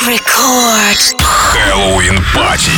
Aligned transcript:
Рекорд. 0.00 1.16
Хэллоуин 1.52 2.24
пати. 2.34 2.70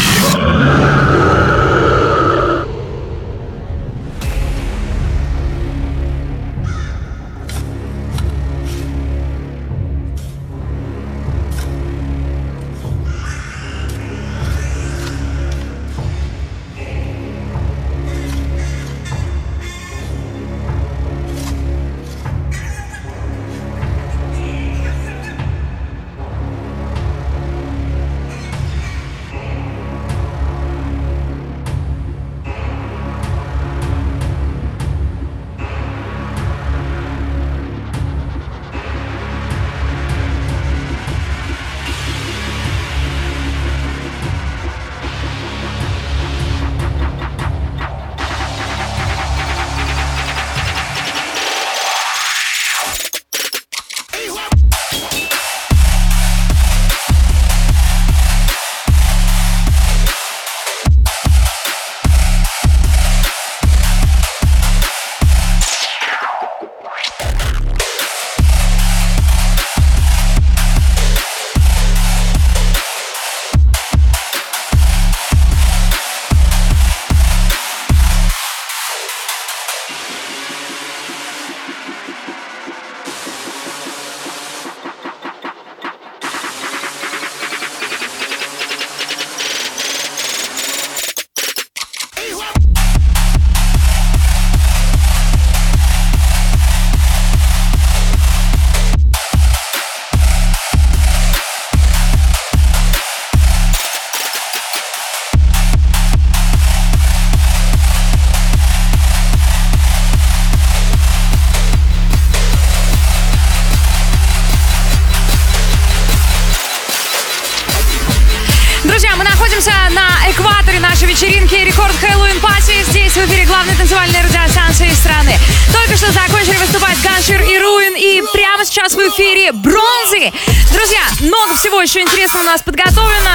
Нашей 121.04 121.08
вечеринки 121.08 121.56
Record 121.56 121.96
Halloween 121.96 122.40
Party. 122.40 123.03
В 123.14 123.18
эфире 123.18 123.46
главной 123.46 123.76
танцевальной 123.76 124.22
радиостанции 124.24 124.90
страны. 124.92 125.38
Только 125.72 125.96
что 125.98 126.12
закончили 126.12 126.58
выступать 126.58 127.00
Ганшир 127.02 127.42
и 127.42 127.60
Руин. 127.60 127.96
И 127.96 128.24
прямо 128.34 128.66
сейчас 128.66 128.94
в 128.94 129.00
эфире 129.00 129.52
Bronzy. 129.52 130.34
Друзья, 130.72 131.02
много 131.20 131.56
всего 131.56 131.80
еще 131.82 132.02
интересного 132.02 132.44
у 132.44 132.48
нас 132.48 132.62
подготовлено. 132.64 133.30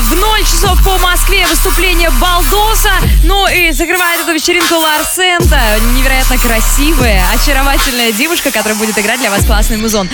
В 0.00 0.14
0 0.14 0.40
часов 0.40 0.82
по 0.84 0.98
Москве 0.98 1.46
выступление 1.46 2.10
Балдоса. 2.10 2.92
Ну 3.24 3.48
и 3.48 3.72
закрывает 3.72 4.20
эту 4.20 4.32
вечеринку 4.32 4.74
Ларсента. 4.74 5.78
Невероятно 5.94 6.36
красивая, 6.38 7.24
очаровательная 7.32 8.12
девушка, 8.12 8.50
которая 8.50 8.76
будет 8.78 8.98
играть 8.98 9.20
для 9.20 9.30
вас 9.30 9.44
классный 9.44 9.78
музон. 9.78 10.10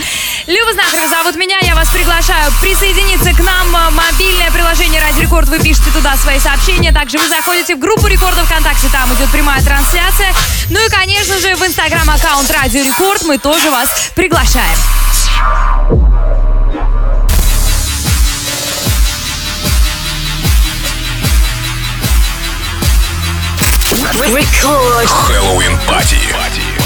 Люба 0.47 0.73
Знахарева 0.73 1.07
зовут 1.07 1.35
меня. 1.35 1.57
Я 1.61 1.75
вас 1.75 1.89
приглашаю 1.89 2.51
присоединиться 2.61 3.33
к 3.33 3.39
нам. 3.39 3.69
Мобильное 3.93 4.49
приложение 4.51 5.01
Радио 5.01 5.21
Рекорд. 5.21 5.49
Вы 5.49 5.59
пишете 5.59 5.91
туда 5.91 6.15
свои 6.15 6.39
сообщения. 6.39 6.93
Также 6.93 7.17
вы 7.17 7.27
заходите 7.27 7.75
в 7.75 7.79
группу 7.79 8.07
Рекорда 8.07 8.45
ВКонтакте. 8.45 8.87
Там 8.91 9.08
идет 9.13 9.29
прямая 9.29 9.61
трансляция. 9.63 10.33
Ну 10.69 10.85
и, 10.85 10.89
конечно 10.89 11.39
же, 11.39 11.55
в 11.55 11.65
инстаграм-аккаунт 11.65 12.49
Радио 12.51 12.83
Рекорд 12.83 13.23
мы 13.23 13.37
тоже 13.37 13.69
вас 13.71 13.89
приглашаем. 14.15 14.77
Хэллоуин 25.27 25.77
пати. 25.87 26.78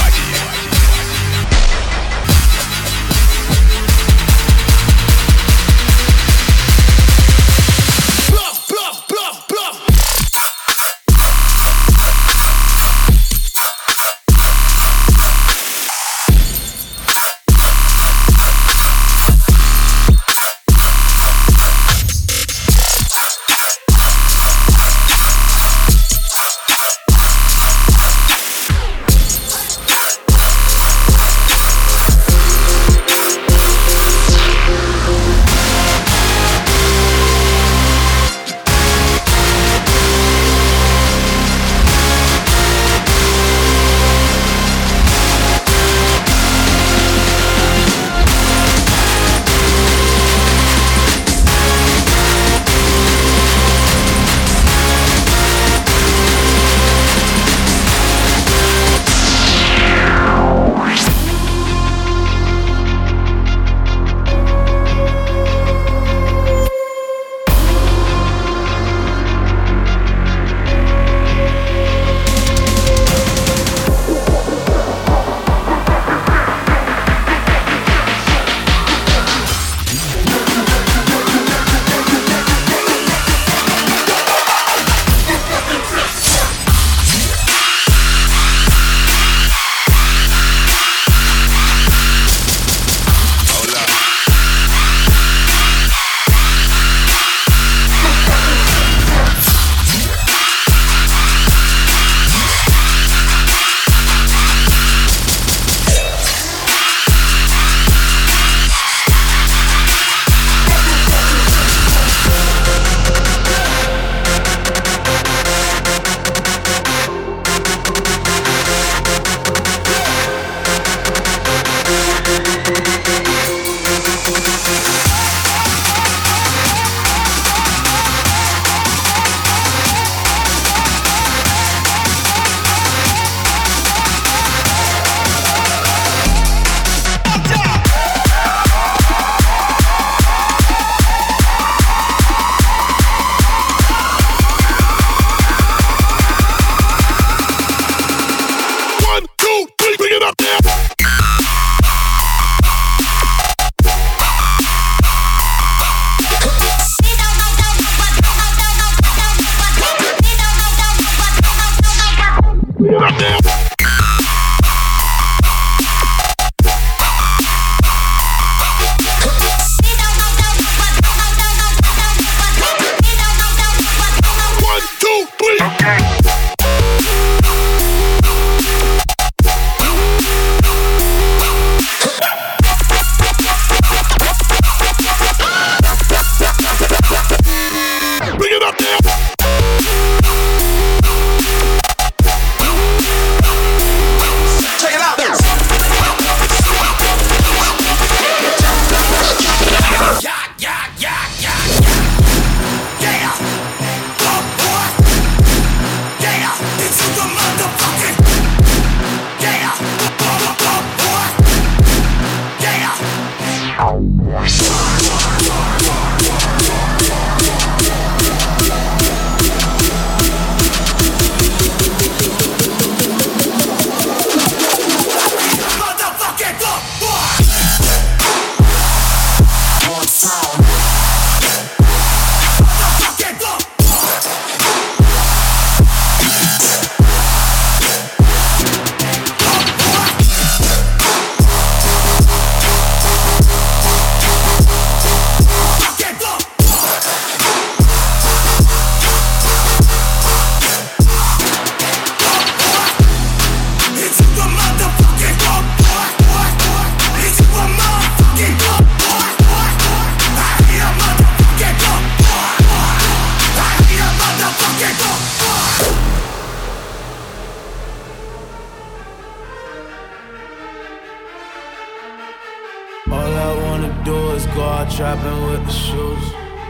go 274.56 274.64
out 274.64 274.90
trapping 274.90 275.46
with 275.48 275.66
the 275.66 275.72
shoes. 275.72 276.26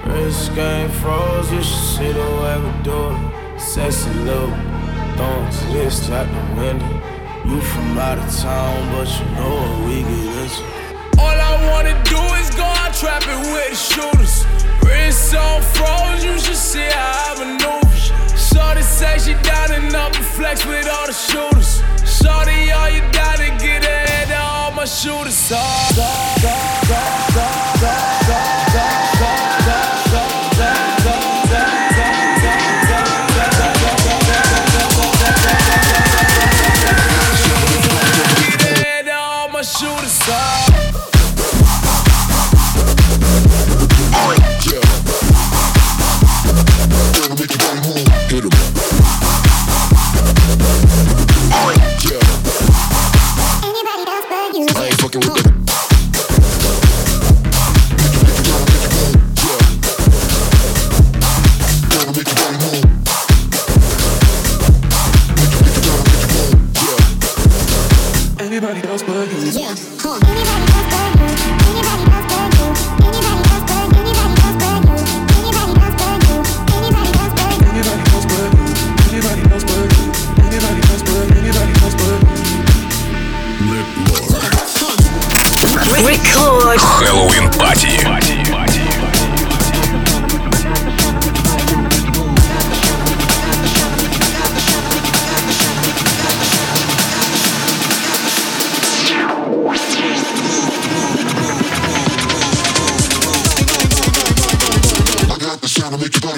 Wrist 0.06 0.56
game 0.56 0.90
froze, 0.90 1.52
you 1.52 1.62
should 1.62 1.86
see 1.96 2.12
the 2.12 2.28
way 2.42 2.56
we 2.64 2.84
do 2.84 3.10
it. 3.12 3.60
Sexy 3.60 4.14
little 4.26 4.50
don't 5.18 5.48
exist 5.48 6.10
like 6.10 6.28
the 6.28 6.62
window. 6.62 6.92
You 7.46 7.60
from 7.62 7.98
out 7.98 8.18
of 8.18 8.30
town, 8.36 8.78
but 8.94 9.08
you 9.20 9.26
know 9.36 9.56
what 9.56 9.88
we 9.88 10.02
get 10.02 10.44
into. 10.44 10.64
All 11.20 11.38
I 11.52 11.54
wanna 11.70 11.96
do 12.04 12.22
is 12.40 12.50
go 12.56 12.64
out 12.64 12.94
trapping 12.94 13.42
with 13.54 13.70
the 13.70 13.76
shooters. 13.76 14.46
Wrist 14.84 15.32
so 15.32 15.44
froze, 15.76 16.24
you 16.24 16.40
should 16.40 16.56
see 16.56 16.88
how 16.90 17.36
I 17.36 17.44
maneuver. 17.44 17.84
Shorty 18.38 18.82
say 18.82 19.18
she 19.20 19.34
down 19.44 19.72
and 19.72 19.96
up 19.96 20.16
and 20.16 20.26
flex 20.26 20.66
with 20.66 20.88
all 20.88 21.08
the 21.08 21.14
shooters. 21.14 21.82
Shorty, 22.06 22.72
all 22.72 22.90
you 22.90 23.02
gotta 23.12 23.50
get 23.64 23.84
ahead 23.84 24.30
head 24.30 24.42
on 24.42 24.53
my 24.76 24.86
shooters 24.86 25.52
off. 25.52 25.94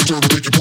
Don't 0.06 0.22
make 0.32 0.46
it. 0.46 0.55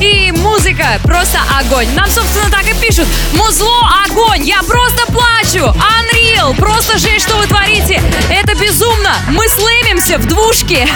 И 0.00 0.32
музыка 0.32 1.00
просто 1.02 1.38
огонь. 1.58 1.88
Нам, 1.94 2.10
собственно, 2.10 2.50
так 2.50 2.63
пишут. 2.86 3.06
Музло 3.32 3.88
огонь. 4.04 4.42
Я 4.42 4.62
просто 4.62 5.06
плачу. 5.06 5.74
Unreal. 5.74 6.54
Просто 6.56 6.98
жесть, 6.98 7.26
что 7.26 7.36
вы 7.36 7.46
творите. 7.46 8.02
Это 8.28 8.54
безумно. 8.54 9.16
Мы 9.28 9.48
слэмимся 9.48 10.18
в 10.18 10.26
двушке. 10.26 10.86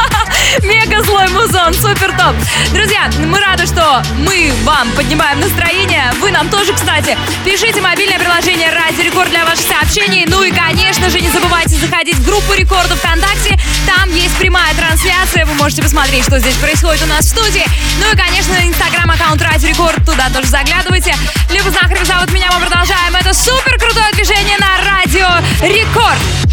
Мега 0.62 1.02
злой 1.04 1.28
музон. 1.28 1.74
Супер 1.74 2.12
топ. 2.16 2.34
Друзья, 2.72 3.10
мы 3.26 3.40
рады, 3.40 3.66
что 3.66 4.02
мы 4.18 4.52
вам 4.64 4.90
поднимаем 4.92 5.40
настроение. 5.40 6.12
Вы 6.20 6.30
нам 6.30 6.48
тоже, 6.48 6.72
кстати. 6.72 7.16
Пишите 7.44 7.80
мобильное 7.80 8.18
приложение 8.18 8.70
Радио 8.72 9.04
Рекорд 9.04 9.30
для 9.30 9.44
ваших 9.44 9.66
сообщений. 9.66 10.24
Ну 10.26 10.42
и, 10.42 10.50
конечно 10.50 11.10
же, 11.10 11.20
не 11.20 11.28
забывайте 11.28 11.76
заходить 11.76 12.16
в 12.16 12.24
группу 12.24 12.54
Рекорда 12.54 12.96
ВКонтакте. 12.96 13.58
Там 13.88 14.14
есть 14.14 14.36
прямая 14.36 14.74
трансляция. 14.74 15.46
Вы 15.46 15.54
можете 15.54 15.82
посмотреть, 15.82 16.24
что 16.24 16.38
здесь 16.38 16.56
происходит 16.56 17.02
у 17.04 17.06
нас 17.06 17.24
в 17.24 17.28
студии. 17.30 17.64
Ну 18.00 18.12
и, 18.12 18.16
конечно, 18.16 18.52
инстаграм-аккаунт 18.62 19.40
Радио 19.40 19.70
Рекорд. 19.70 20.04
Туда 20.04 20.28
тоже 20.28 20.48
заглядывайте. 20.48 21.14
Люба 21.48 21.70
Знахарев 21.70 22.06
зовут 22.06 22.30
меня. 22.30 22.50
Мы 22.52 22.66
продолжаем. 22.66 23.16
Это 23.16 23.32
супер 23.32 23.78
крутое 23.78 24.12
движение 24.12 24.58
на 24.58 24.84
Радио 24.84 25.28
Рекорд. 25.62 26.47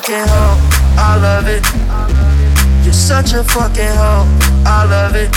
fucking 0.00 0.28
hoe, 0.28 0.56
I 0.96 1.16
love 1.20 1.48
it. 1.48 1.64
You're 2.84 2.92
such 2.92 3.32
a 3.32 3.42
fucking 3.42 3.96
hoe, 3.98 4.26
I 4.64 4.84
love 4.84 5.16
it. 5.16 5.30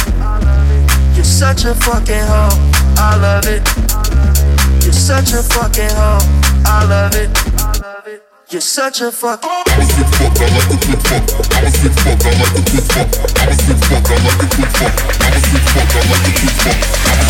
You're 1.15 1.23
such 1.25 1.65
a 1.65 1.73
fucking 1.73 2.25
hoe, 2.29 2.53
I 2.97 3.17
love 3.17 3.47
it. 3.47 3.67
You're 4.83 4.93
such 4.93 5.33
a 5.33 5.41
fucking 5.41 5.89
hoe, 5.89 6.21
I 6.63 6.85
love 6.85 7.15
it. 7.15 7.31
You're 8.51 8.61
such 8.61 9.01
a 9.01 9.11
fuck. 9.11 9.39
I 9.43 9.83
sick 9.83 10.05
fuck, 10.13 10.37
I 10.37 10.45
like 10.53 10.83
fuck. 11.09 11.25
I 11.57 11.69
sick 11.71 11.93
fuck, 11.97 12.21
I 12.21 12.37
like 12.37 12.61
fuck. 12.85 13.09
I 13.41 13.49
sick 13.57 13.81
fuck, 13.81 14.05
I 14.05 14.21
like 14.21 14.45
sick 14.45 14.69
fuck, 14.77 14.93
I 15.21 15.33
sick 15.41 15.65
fuck, 15.73 15.89
fuck, 15.89 16.05
fuck, 16.05 16.21
fuck, 16.21 17.25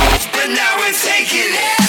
fuck. 0.00 0.28
But 0.32 0.48
now 0.50 0.76
we're 0.76 0.92
taking 0.92 1.54
it. 1.54 1.79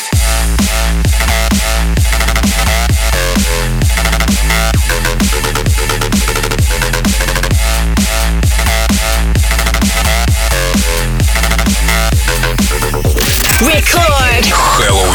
Record. 13.62 14.48
Hello. 14.50 15.11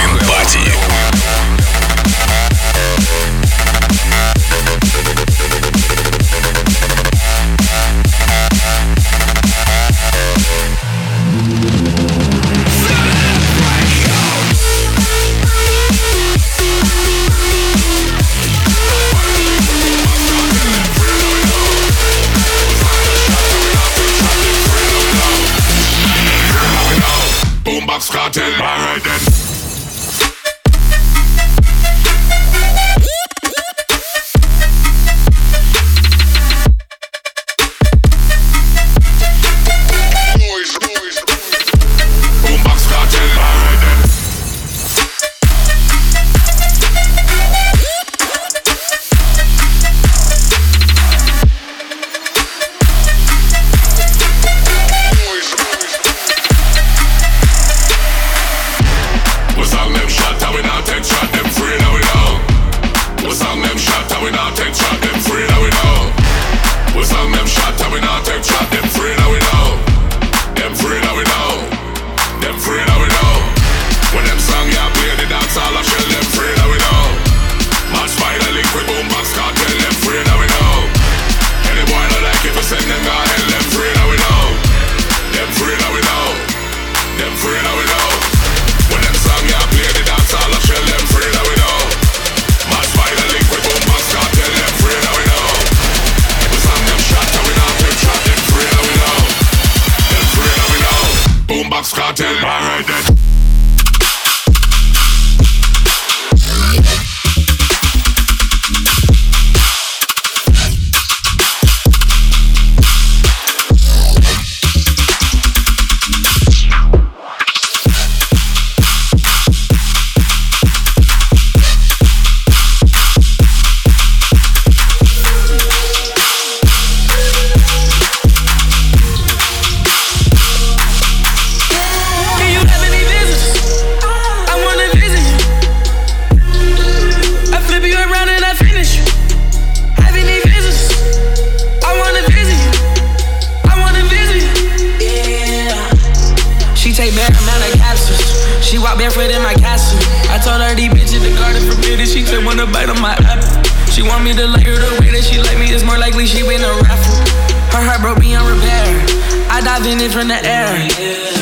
diving 159.78 160.00
in 160.00 160.10
from 160.10 160.28
the 160.28 160.34
air. 160.42 161.35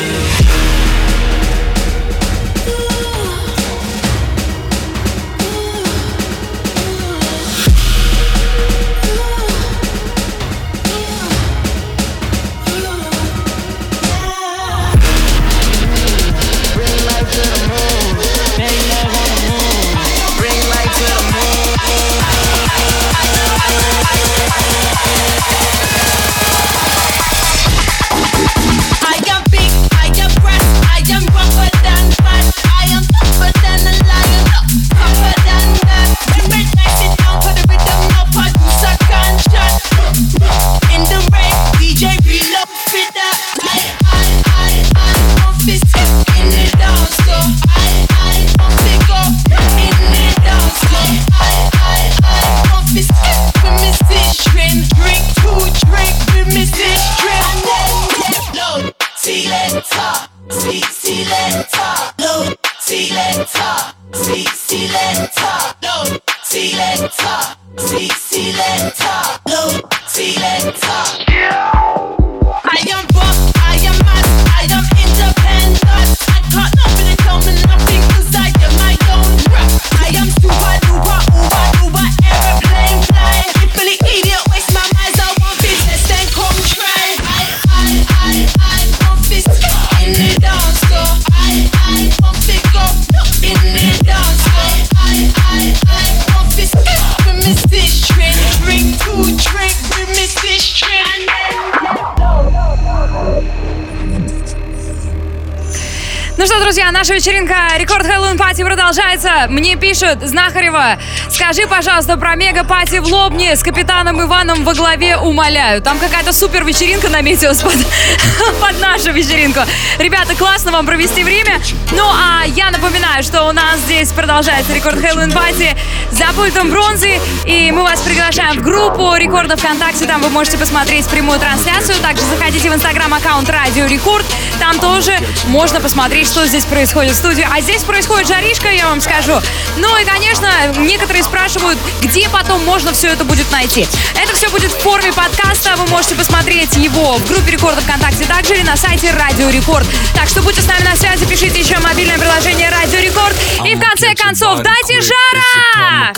Ну 106.45 106.51
что, 106.51 106.59
друзья, 106.59 106.91
наша 106.91 107.15
вечеринка 107.15 107.55
Record 107.75 108.05
Halloween 108.05 108.37
Party 108.37 108.63
продолжается. 108.63 109.47
Мне 109.49 109.77
пишут, 109.77 110.19
Знахарева, 110.21 110.99
скажи, 111.31 111.65
пожалуйста, 111.65 112.17
про 112.17 112.35
мега-пати 112.35 112.99
в 112.99 113.07
Лобне 113.07 113.55
с 113.55 113.63
капитаном 113.63 114.21
Иваном 114.21 114.63
во 114.63 114.75
главе, 114.75 115.17
умоляю. 115.17 115.81
Там 115.81 115.97
какая-то 115.97 116.33
супер 116.33 116.63
вечеринка 116.63 117.09
наметилась 117.09 117.63
под, 117.63 117.73
под 118.61 118.79
нашу 118.79 119.11
вечеринку. 119.11 119.61
Ребята, 119.97 120.35
классно 120.35 120.71
вам 120.71 120.85
провести 120.85 121.23
время. 121.23 121.59
Ну, 121.93 122.03
а 122.07 122.45
я 122.45 122.69
напоминаю, 122.69 123.23
что 123.23 123.45
у 123.45 123.51
нас 123.51 123.79
здесь 123.79 124.11
продолжается 124.11 124.71
Record 124.71 124.99
Halloween 124.99 125.31
Party 125.31 125.75
за 126.11 126.25
пультом 126.35 126.69
Bronzy. 126.69 127.19
И 127.47 127.71
мы 127.71 127.81
вас 127.81 128.01
приглашаем 128.01 128.59
в 128.59 128.61
группу 128.61 129.15
Рекорда 129.15 129.57
ВКонтакте. 129.57 130.05
Там 130.05 130.21
вы 130.21 130.29
можете 130.29 130.59
посмотреть 130.59 131.07
прямую 131.07 131.39
трансляцию. 131.39 131.97
Также 132.03 132.21
заходите 132.25 132.69
в 132.69 132.75
инстаграм-аккаунт 132.75 133.49
Радио 133.49 133.87
Рекорд. 133.87 134.25
Там 134.59 134.77
тоже 134.79 135.17
можно 135.47 135.81
посмотреть, 135.81 136.27
что 136.35 136.45
здесь 136.47 136.65
происходит 136.65 137.13
в 137.13 137.15
студии. 137.15 137.47
А 137.49 137.61
здесь 137.61 137.83
происходит 137.83 138.27
жаришка, 138.27 138.69
я 138.69 138.89
вам 138.89 138.99
скажу. 138.99 139.39
Ну 139.77 139.97
и, 139.97 140.03
конечно, 140.03 140.49
некоторые 140.79 141.23
спрашивают, 141.23 141.79
где 142.01 142.27
потом 142.27 142.61
можно 142.65 142.91
все 142.91 143.07
это 143.07 143.23
будет 143.23 143.49
найти. 143.53 143.87
Это 144.21 144.35
все 144.35 144.49
будет 144.49 144.69
в 144.73 144.77
форме 144.79 145.13
подкаста. 145.13 145.77
Вы 145.77 145.87
можете 145.87 146.15
посмотреть 146.15 146.75
его 146.75 147.13
в 147.19 147.25
группе 147.29 147.51
Рекорда 147.51 147.79
ВКонтакте, 147.79 148.25
также 148.25 148.57
и 148.57 148.63
на 148.63 148.75
сайте 148.75 149.11
Радио 149.11 149.49
Рекорд. 149.49 149.87
Так 150.13 150.27
что 150.27 150.41
будьте 150.41 150.59
с 150.59 150.67
нами 150.67 150.83
на 150.83 150.97
связи, 150.97 151.25
пишите 151.25 151.57
еще 151.57 151.79
мобильное 151.79 152.19
приложение 152.19 152.69
Радио 152.69 152.99
Рекорд. 152.99 153.33
И 153.65 153.73
в 153.73 153.79
конце 153.79 154.13
концов, 154.13 154.59
дайте 154.59 154.99
жара! 154.99 156.11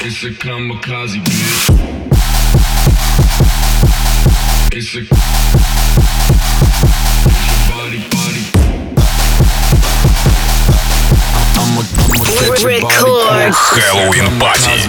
It's 0.00 0.24
a 0.24 0.30
kamikaze, 0.30 1.18
bitch. 1.22 1.68
It's 4.72 4.94
a 4.96 5.39
Records. 12.38 13.56
Halloween 13.74 14.38
Party. 14.38 14.80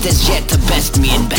best 0.00 0.28
yet 0.28 0.48
to 0.48 0.58
best 0.68 1.00
me 1.00 1.10
and 1.10 1.28
best. 1.28 1.37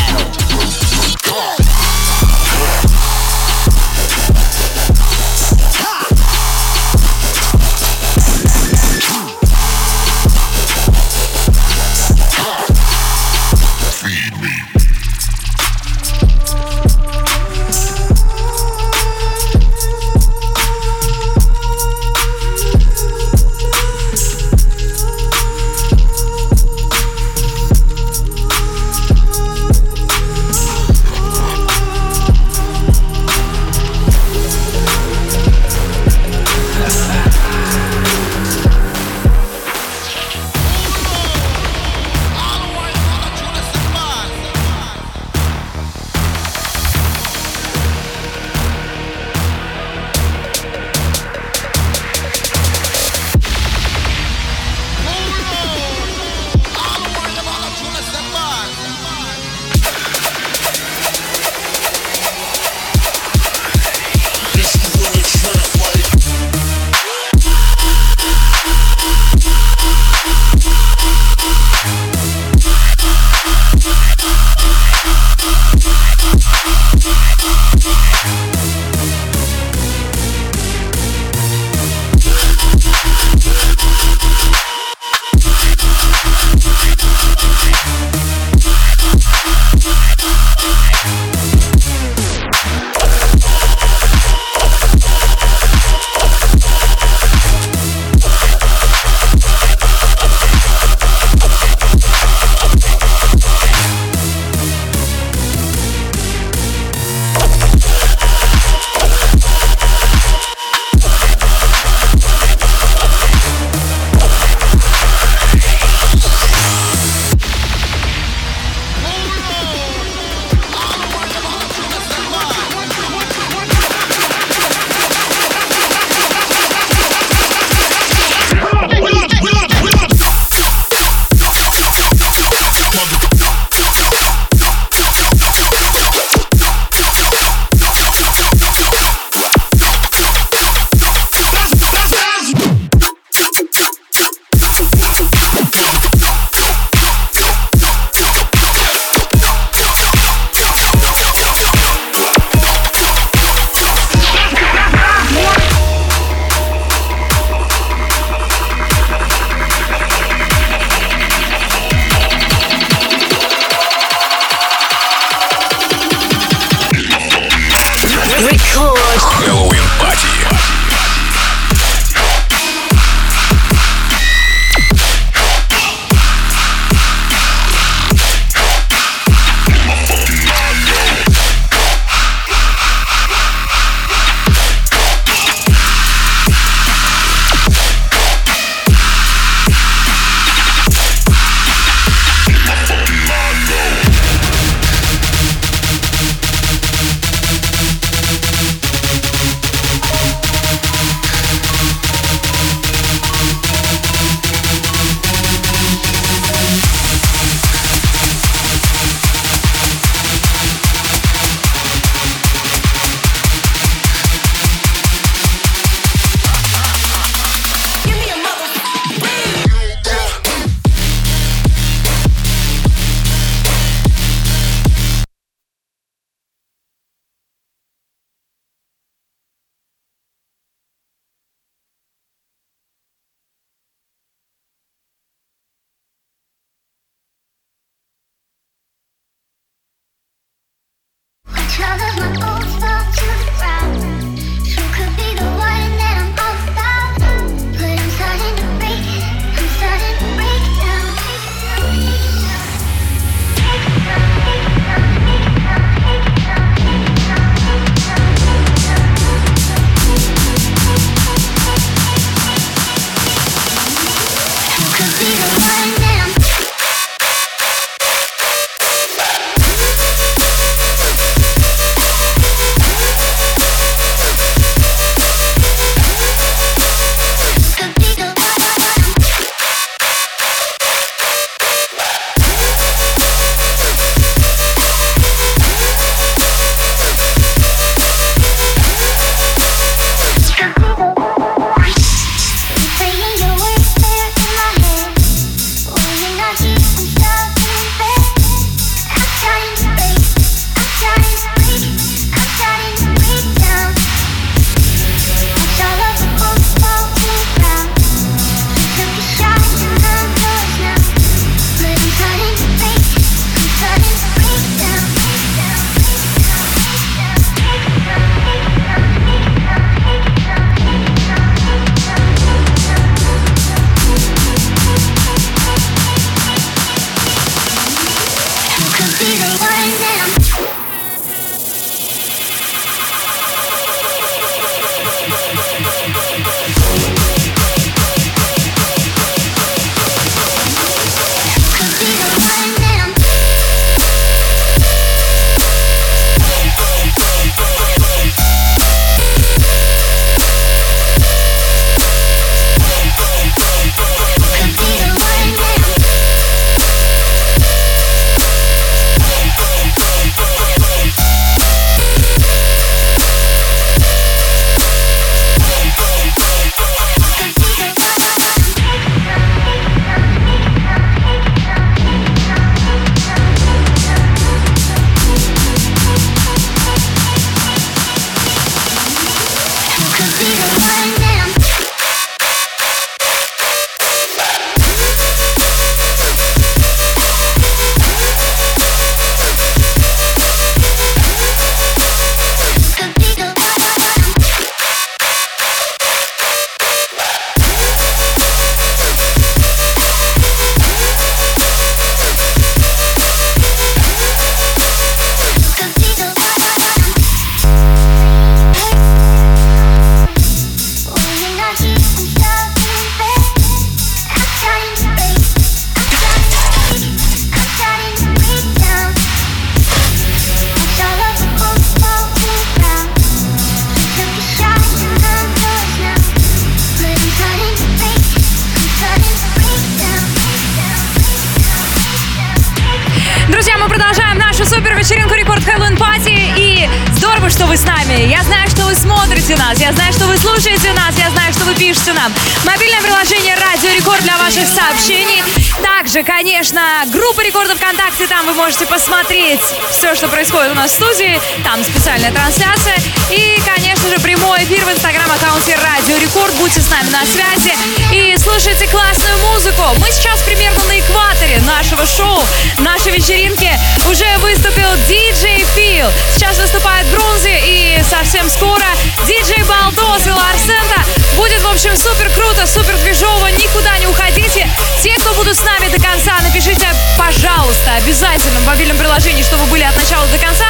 Что 450.20 450.28
происходит 450.28 450.74
у 450.74 450.76
нас 450.76 450.92
в 450.92 450.96
студии. 450.96 451.40
Там 451.64 451.82
специальная 451.82 452.30
трансляция. 452.34 452.98
И, 453.32 453.58
конечно 453.64 454.10
же, 454.10 454.20
прямой 454.20 454.66
эфир 454.66 454.84
в 454.84 454.92
инстаграм-аккаунте 454.92 455.78
Радио 455.82 456.18
Рекорд. 456.18 456.54
Будьте 456.56 456.82
с 456.82 456.90
нами 456.90 457.10
на 457.10 457.24
связи 457.24 457.74
и 458.12 458.29
слушайте 458.40 458.88
классную 458.88 459.38
музыку. 459.52 459.84
Мы 460.00 460.12
сейчас 460.12 460.42
примерно 460.42 460.84
на 460.86 461.00
экваторе 461.00 461.60
нашего 461.62 462.06
шоу, 462.06 462.40
нашей 462.80 463.12
вечеринки. 463.12 463.70
Уже 464.10 464.26
выступил 464.40 464.90
диджей 465.08 465.66
Фил. 465.76 466.08
Сейчас 466.34 466.58
выступает 466.58 467.06
Брунзи 467.08 467.60
и 467.66 468.02
совсем 468.10 468.50
скоро 468.50 468.86
диджей 469.28 469.64
Балдос 469.64 470.26
и 470.26 470.32
Ларсента. 470.32 471.04
Будет, 471.36 471.62
в 471.62 471.68
общем, 471.68 471.96
супер 471.98 472.30
круто, 472.36 472.66
супер 472.66 472.96
движово. 472.98 473.48
Никуда 473.48 473.98
не 474.00 474.08
уходите. 474.08 474.68
Те, 475.04 475.16
кто 475.20 475.34
будут 475.34 475.58
с 475.58 475.64
нами 475.64 475.90
до 475.90 476.02
конца, 476.02 476.40
напишите, 476.42 476.88
пожалуйста, 477.18 477.96
обязательно 477.98 478.60
в 478.62 478.66
мобильном 478.66 478.98
приложении, 478.98 479.44
чтобы 479.44 479.66
были 479.66 479.84
от 479.84 479.96
начала 479.96 480.26
до 480.28 480.38
конца. 480.38 480.66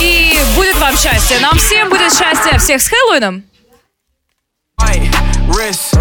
И 0.00 0.36
будет 0.56 0.76
вам 0.76 0.96
счастье. 0.98 1.38
Нам 1.38 1.56
всем 1.58 1.88
будет 1.90 2.12
счастье. 2.12 2.58
Всех 2.58 2.82
с 2.82 2.88
Хэллоуином! 2.88 3.44
Wrist, 5.46 5.94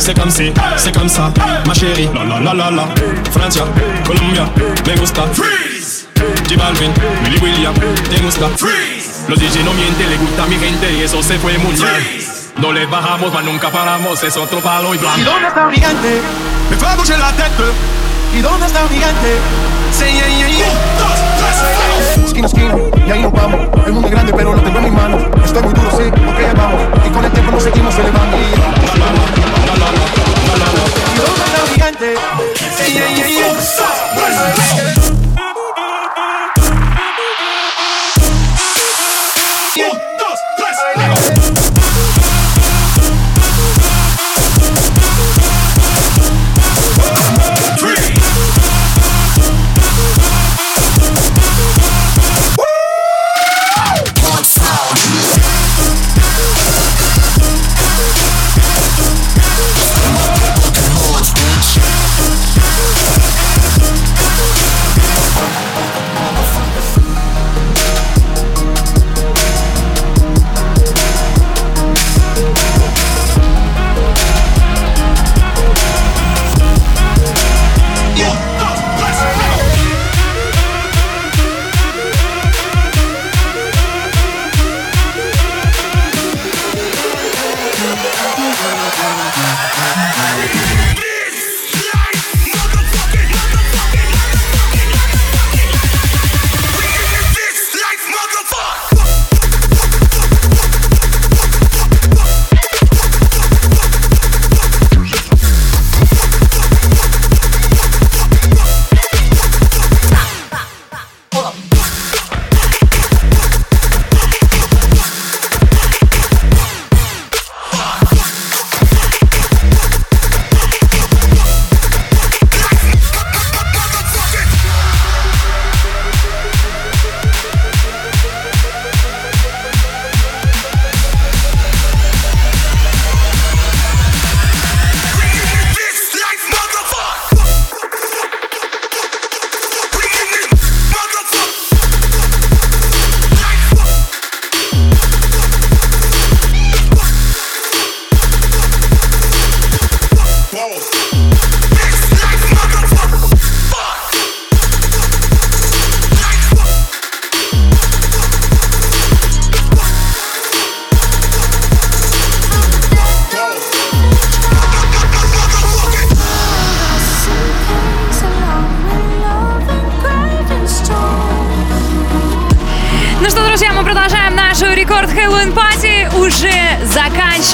C'est 0.00 0.14
comme 0.18 0.30
si, 0.30 0.50
c'est 0.76 0.92
comme 0.96 1.08
ça, 1.08 1.30
ma 1.66 1.74
chérie. 1.74 2.08
La 2.14 2.24
la 2.24 2.40
la 2.40 2.54
la 2.54 2.70
la. 2.70 2.84
Francia, 3.30 3.64
Colombia, 4.06 4.48
me 4.86 4.96
gusta. 4.98 5.22
Freeze. 5.34 6.06
J 6.48 6.56
Balvin, 6.56 6.90
Willy 7.24 7.38
William, 7.42 7.74
te 7.74 8.18
gusta. 8.22 8.48
Freeze. 8.56 9.28
Los 9.28 9.38
DJ 9.38 9.62
no 9.62 9.72
mienten, 9.74 10.08
le 10.08 10.16
gusta 10.16 10.44
a 10.44 10.46
mi 10.46 10.56
gente 10.58 10.90
y 10.92 11.02
eso 11.02 11.22
se 11.22 11.38
fue 11.38 11.52
bien. 11.52 11.62
No 12.56 12.72
le 12.72 12.86
bajamos, 12.86 13.32
mas 13.32 13.44
nunca 13.44 13.68
paramos, 13.70 14.22
es 14.24 14.36
otro 14.36 14.58
palo 14.60 14.94
y 14.94 14.96
¿Y 14.96 15.00
blanco. 15.00 15.20
dónde 15.30 15.48
está 15.48 15.68
el 15.68 15.74
gigante? 15.74 16.20
Me 16.70 16.76
fue 16.76 16.88
a 16.88 16.96
bouger 16.96 17.18
la 17.18 17.32
tête. 17.32 17.64
¿Y 18.36 18.40
dónde 18.40 18.66
está 18.66 18.82
el 18.82 18.88
gigante? 18.88 19.36
Yeah 19.98 20.08
yeah 20.08 20.48
yeah. 20.48 21.29
Esquina 22.24 22.46
esquina, 22.46 22.74
y 23.06 23.10
ahí 23.10 23.22
nos 23.22 23.32
vamos. 23.32 23.60
El 23.86 23.92
mundo 23.92 24.08
es 24.08 24.14
grande, 24.14 24.32
pero 24.36 24.54
lo 24.54 24.62
tengo 24.62 24.78
en 24.78 24.84
mis 24.84 24.92
manos. 24.92 25.22
Estoy 25.44 25.62
muy 25.62 25.74
duro, 25.74 25.90
sí, 25.90 26.04
ok, 26.08 26.40
ya 26.40 26.54
vamos. 26.54 26.80
Y 27.06 27.10
con 27.10 27.24
el 27.24 27.32
tiempo 27.32 27.52
nos 27.52 27.62
seguimos 27.62 27.94
elevando. 27.98 28.36
¿Y 28.36 28.90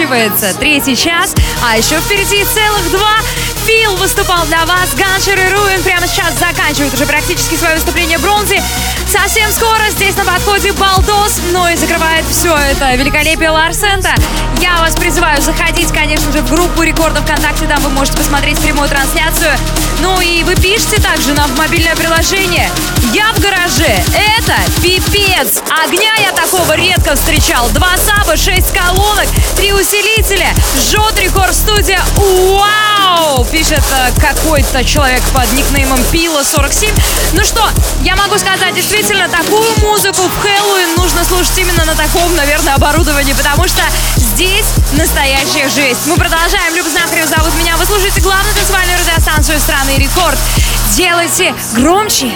заканчивается 0.06 0.54
третий 0.58 0.96
час, 0.96 1.34
а 1.64 1.76
еще 1.76 1.98
впереди 1.98 2.44
целых 2.44 2.90
два. 2.90 3.16
Фил 3.64 3.96
выступал 3.96 4.44
для 4.46 4.64
вас, 4.64 4.94
Ганшер 4.94 5.36
и 5.36 5.50
Руин 5.50 5.82
прямо 5.82 6.06
сейчас 6.06 6.34
заканчивают 6.38 6.94
уже 6.94 7.06
практически 7.06 7.56
свое 7.56 7.74
выступление 7.74 8.18
Бронзи. 8.18 8.62
Совсем 9.10 9.50
скоро 9.50 9.90
здесь 9.90 10.16
на 10.16 10.24
подходе 10.24 10.72
Балдос, 10.72 11.40
но 11.52 11.68
и 11.68 11.76
закрывает 11.76 12.24
все 12.30 12.54
это 12.56 12.94
великолепие 12.94 13.50
Ларсента. 13.50 14.14
Я 14.60 14.80
вас 14.80 14.94
призываю 14.94 15.42
заходить, 15.42 15.88
конечно 15.88 16.30
же, 16.30 16.40
в 16.42 16.50
группу 16.50 16.82
рекордов 16.82 17.24
ВКонтакте, 17.24 17.66
там 17.66 17.82
вы 17.82 17.90
можете 17.90 18.18
посмотреть 18.18 18.60
прямую 18.60 18.88
трансляцию. 18.88 19.56
Ну 20.00 20.20
и 20.20 20.44
вы 20.44 20.54
пишите 20.54 21.00
также 21.00 21.32
нам 21.32 21.50
в 21.50 21.58
мобильное 21.58 21.96
приложение. 21.96 22.70
Я 23.12 23.32
в 23.32 23.40
гараже. 23.40 24.04
Это 24.38 24.54
пипец. 24.82 25.62
Огня 25.84 26.14
я 26.18 26.32
такого 26.32 26.74
редко 26.74 27.14
встречал. 27.14 27.68
Два 27.70 27.90
саба, 27.98 28.36
шесть 28.36 28.72
колонок, 28.72 29.26
три 29.56 29.72
усилителя. 29.72 30.54
Жжет 30.76 31.18
рекорд 31.18 31.54
студия. 31.54 32.00
Вау! 32.16 33.44
Пишет 33.44 33.82
э, 33.92 34.10
какой-то 34.18 34.84
человек 34.84 35.22
под 35.34 35.52
никнеймом 35.52 36.00
Пила47. 36.12 36.92
Ну 37.34 37.44
что, 37.44 37.68
я 38.02 38.16
могу 38.16 38.38
сказать, 38.38 38.74
действительно, 38.74 39.28
такую 39.28 39.68
музыку 39.80 40.22
в 40.22 40.40
Хэллоуин 40.40 40.96
нужно 40.96 41.24
слушать 41.24 41.58
именно 41.58 41.84
на 41.84 41.94
таком, 41.94 42.34
наверное, 42.34 42.74
оборудовании, 42.74 43.34
потому 43.34 43.68
что 43.68 43.82
здесь 44.16 44.66
настоящая 44.92 45.68
жесть. 45.68 46.06
Мы 46.06 46.16
продолжаем. 46.16 46.74
Люба 46.74 46.88
Знахарев 46.88 47.28
зовут 47.28 47.54
меня. 47.54 47.76
Вы 47.76 47.84
слушаете 47.84 48.20
главную 48.22 48.54
танцевальную 48.54 48.98
радиостанцию 48.98 49.60
страны 49.60 49.96
Рекорд. 49.98 50.38
Делайте 50.94 51.54
громче. 51.74 52.32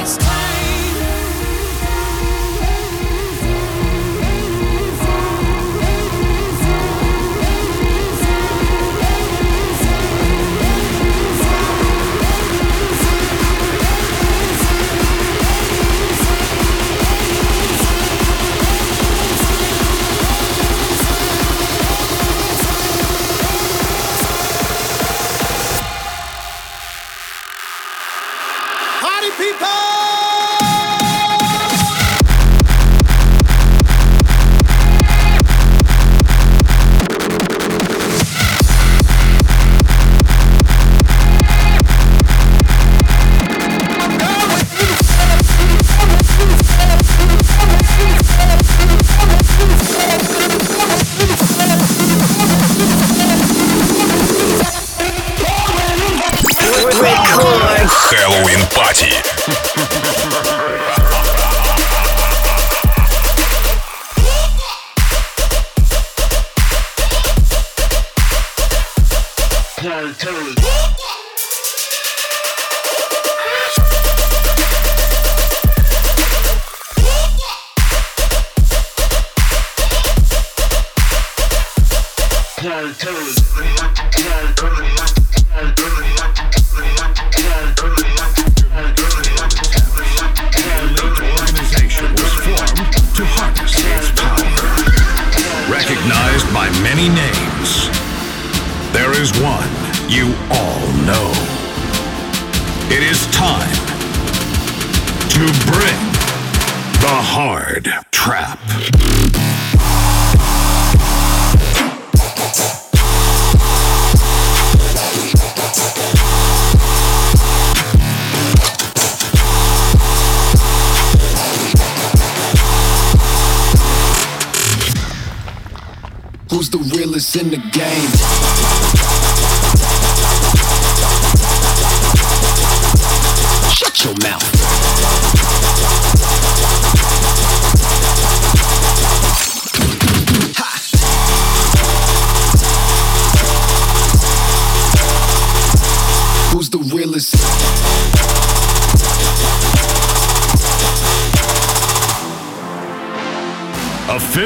Who's 126.60 126.68
the 126.68 126.76
realest 126.94 127.36
in 127.36 127.48
the 127.48 127.56
game? 127.56 128.79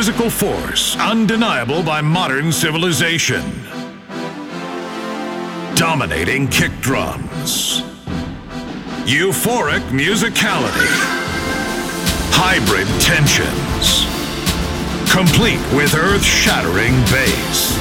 Physical 0.04 0.28
force 0.28 0.98
undeniable 0.98 1.82
by 1.82 2.02
modern 2.02 2.52
civilization. 2.52 3.40
Dominating 5.76 6.46
kick 6.46 6.70
drums. 6.82 7.80
Euphoric 9.06 9.80
musicality. 9.88 10.90
Hybrid 12.36 12.86
tensions. 13.00 14.04
Complete 15.10 15.62
with 15.74 15.94
earth 15.94 16.22
shattering 16.22 16.92
bass. 17.04 17.74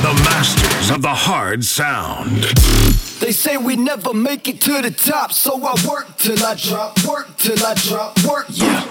The 0.00 0.14
masters 0.22 0.90
of 0.92 1.02
the 1.02 1.12
hard 1.12 1.64
sound. 1.64 3.03
They 3.24 3.32
say 3.32 3.56
we 3.56 3.76
never 3.76 4.12
make 4.12 4.48
it 4.48 4.60
to 4.60 4.82
the 4.82 4.90
top, 4.90 5.32
so 5.32 5.54
I 5.64 5.74
work 5.88 6.14
till 6.18 6.44
I 6.44 6.54
drop, 6.56 7.02
work 7.08 7.34
till 7.38 7.56
I 7.64 7.72
drop, 7.72 8.22
work, 8.22 8.44
yeah. 8.50 8.84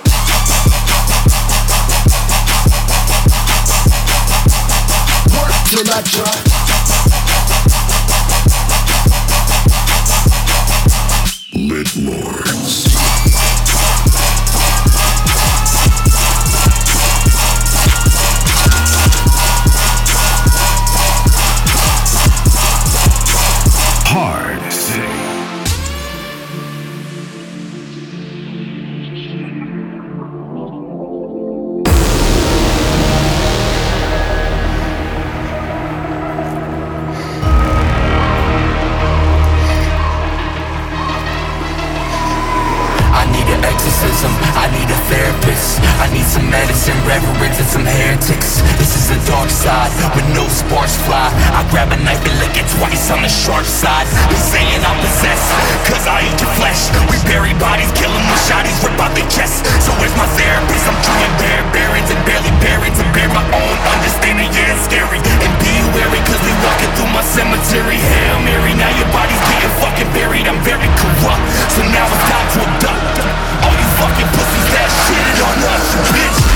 Work 5.37 5.53
till 5.69 5.87
I 5.87 6.01
drop. 6.09 6.33
Midlords. 11.53 12.83
Hard. 12.87 12.92
Medicine, 46.53 46.97
reverence 47.09 47.57
and 47.57 47.69
some 47.69 47.85
heretics. 47.85 48.61
This 48.77 48.93
is 48.93 49.09
the 49.09 49.17
dark 49.25 49.49
side, 49.49 49.89
with 50.13 50.27
no 50.37 50.45
sparks 50.45 50.93
fly. 51.09 51.33
I 51.57 51.65
grab 51.73 51.89
a 51.89 51.97
knife 52.05 52.21
and 52.21 52.37
lick 52.37 52.53
it 52.53 52.69
twice 52.77 53.09
on 53.09 53.25
the 53.25 53.31
sharp 53.31 53.65
side. 53.65 54.05
They 54.29 54.37
saying 54.37 54.81
I'm 54.85 54.99
possessed, 55.01 55.49
cause 55.89 56.05
I 56.05 56.21
eat 56.29 56.37
your 56.37 56.53
flesh. 56.61 56.93
We 57.09 57.17
bury 57.25 57.57
bodies, 57.57 57.89
kill 57.97 58.13
them 58.13 58.25
with 58.29 58.41
shotties, 58.45 58.77
rip 58.85 58.93
out 59.01 59.17
their 59.17 59.25
chests. 59.33 59.65
So 59.81 59.89
where's 59.97 60.13
my 60.13 60.29
therapist? 60.37 60.85
I'm 60.85 60.99
trying 61.01 61.33
bare 61.41 61.65
barons 61.73 62.09
and 62.13 62.21
barely 62.29 62.53
buried 62.61 62.93
To 62.93 63.05
bear 63.17 63.29
my 63.33 63.45
own 63.49 63.75
understanding, 63.97 64.49
yeah 64.53 64.77
it's 64.77 64.85
scary. 64.85 65.17
And 65.17 65.51
be 65.57 65.73
wary, 65.97 66.21
cause 66.29 66.41
we 66.45 66.53
walking 66.61 66.91
through 66.93 67.09
my 67.09 67.25
cemetery. 67.33 67.97
Hail 67.97 68.37
Mary, 68.45 68.77
now 68.77 68.93
your 69.01 69.09
body's 69.09 69.41
getting 69.49 69.73
fucking 69.81 70.09
buried. 70.13 70.45
I'm 70.45 70.61
very 70.61 70.89
corrupt, 71.01 71.43
so 71.73 71.81
now 71.89 72.05
it's 72.05 72.25
time 72.29 72.47
to 72.53 72.59
abduct. 72.61 73.01
All 73.65 73.73
you 73.73 73.89
fucking 73.97 74.29
pussies 74.37 74.52
shitted 74.89 75.39
on 75.47 75.57
us, 75.73 75.95
bitch. 76.11 76.52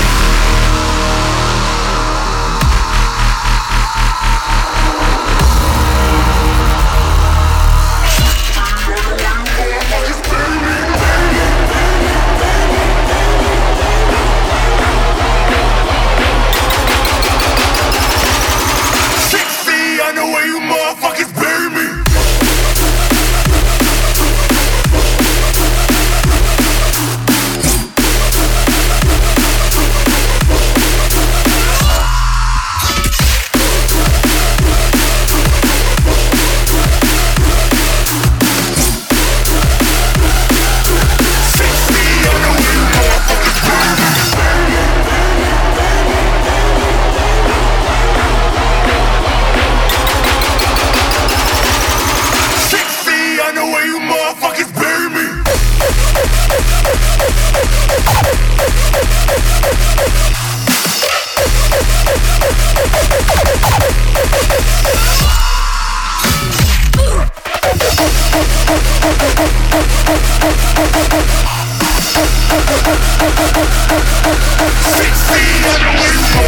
Sixteen 74.98 76.47